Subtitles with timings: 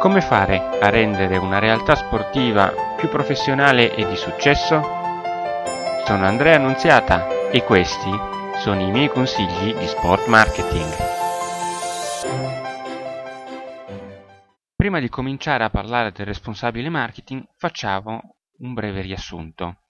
[0.00, 4.80] Come fare a rendere una realtà sportiva più professionale e di successo?
[6.06, 8.10] Sono Andrea Annunziata e questi
[8.60, 10.90] sono i miei consigli di sport marketing.
[14.74, 19.82] Prima di cominciare a parlare del responsabile marketing facciamo un breve riassunto.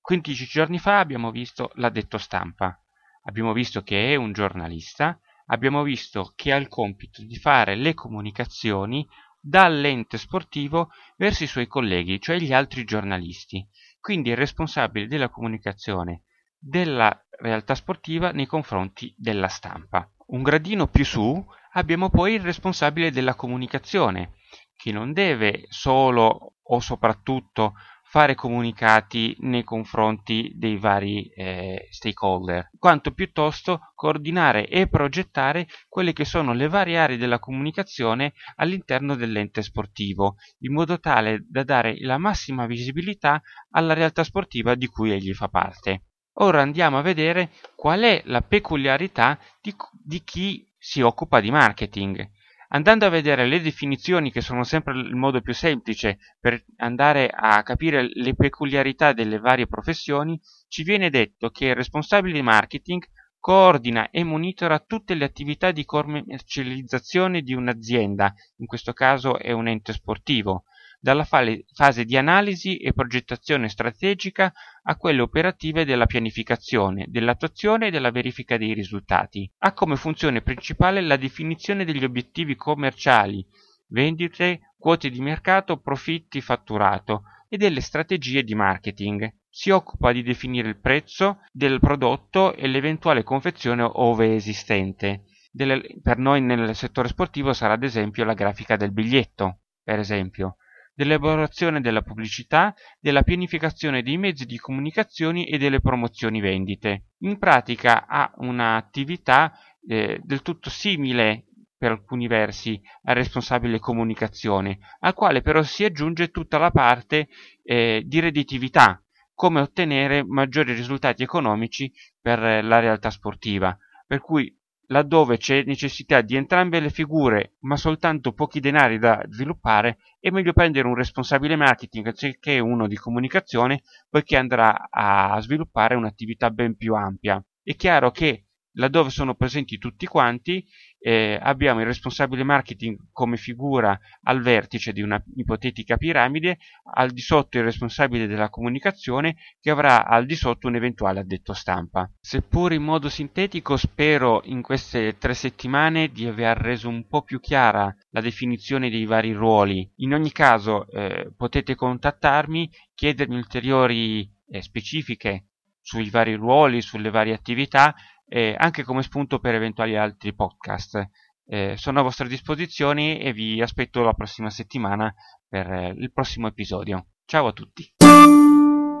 [0.00, 2.80] 15 giorni fa abbiamo visto l'addetto stampa,
[3.24, 7.94] abbiamo visto che è un giornalista, abbiamo visto che ha il compito di fare le
[7.94, 9.04] comunicazioni
[9.48, 13.64] dall'ente sportivo verso i suoi colleghi, cioè gli altri giornalisti.
[14.00, 16.22] Quindi è responsabile della comunicazione
[16.58, 20.10] della realtà sportiva nei confronti della stampa.
[20.28, 24.32] Un gradino più su abbiamo poi il responsabile della comunicazione,
[24.74, 27.74] che non deve solo o soprattutto
[28.16, 36.24] fare comunicati nei confronti dei vari eh, stakeholder, quanto piuttosto coordinare e progettare quelle che
[36.24, 42.16] sono le varie aree della comunicazione all'interno dell'ente sportivo, in modo tale da dare la
[42.16, 43.42] massima visibilità
[43.72, 46.04] alla realtà sportiva di cui egli fa parte.
[46.38, 52.26] Ora andiamo a vedere qual è la peculiarità di, di chi si occupa di marketing.
[52.68, 57.62] Andando a vedere le definizioni, che sono sempre il modo più semplice per andare a
[57.62, 63.04] capire le peculiarità delle varie professioni, ci viene detto che il responsabile di marketing
[63.38, 69.68] coordina e monitora tutte le attività di commercializzazione di un'azienda, in questo caso è un
[69.68, 70.64] ente sportivo,
[71.00, 74.52] dalla fase di analisi e progettazione strategica
[74.82, 79.50] a quelle operative della pianificazione, dell'attuazione e della verifica dei risultati.
[79.58, 83.46] Ha come funzione principale la definizione degli obiettivi commerciali,
[83.88, 89.32] vendite, quote di mercato, profitti, fatturato e delle strategie di marketing.
[89.48, 95.24] Si occupa di definire il prezzo del prodotto e l'eventuale confezione ove esistente.
[95.50, 100.56] Delle, per noi nel settore sportivo sarà ad esempio la grafica del biglietto, per esempio
[100.96, 107.10] dell'elaborazione della pubblicità, della pianificazione dei mezzi di comunicazione e delle promozioni vendite.
[107.18, 109.52] In pratica ha un'attività
[109.86, 111.44] eh, del tutto simile
[111.76, 117.28] per alcuni versi al responsabile comunicazione, al quale però si aggiunge tutta la parte
[117.62, 119.00] eh, di redditività,
[119.34, 123.76] come ottenere maggiori risultati economici per la realtà sportiva.
[124.06, 124.50] Per cui
[124.88, 130.52] laddove c'è necessità di entrambe le figure ma soltanto pochi denari da sviluppare, è meglio
[130.52, 136.94] prendere un responsabile marketing anziché uno di comunicazione poiché andrà a sviluppare un'attività ben più
[136.94, 137.42] ampia.
[137.62, 140.64] È chiaro che laddove sono presenti tutti quanti,
[141.06, 146.58] eh, abbiamo il responsabile marketing come figura al vertice di una ipotetica piramide,
[146.94, 151.52] al di sotto il responsabile della comunicazione che avrà al di sotto un eventuale addetto
[151.52, 152.10] stampa.
[152.20, 157.38] Seppur in modo sintetico, spero in queste tre settimane di aver reso un po' più
[157.38, 159.88] chiara la definizione dei vari ruoli.
[159.98, 165.50] In ogni caso eh, potete contattarmi, chiedermi ulteriori eh, specifiche
[165.80, 167.94] sui vari ruoli, sulle varie attività
[168.28, 171.08] eh, anche come spunto per eventuali altri podcast.
[171.48, 175.14] Eh, sono a vostra disposizione e vi aspetto la prossima settimana
[175.48, 177.06] per eh, il prossimo episodio.
[177.24, 177.95] Ciao a tutti!